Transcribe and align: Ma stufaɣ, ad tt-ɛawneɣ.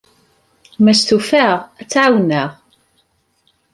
Ma 0.83 0.93
stufaɣ, 0.99 1.57
ad 1.81 1.87
tt-ɛawneɣ. 1.87 2.49